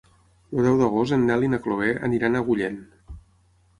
El 0.55 0.63
deu 0.67 0.77
d'agost 0.79 1.15
en 1.19 1.27
Nel 1.29 1.45
i 1.47 1.51
na 1.53 1.61
Chloé 1.67 1.91
aniran 2.11 2.39
a 2.39 2.43
Agullent. 2.45 2.81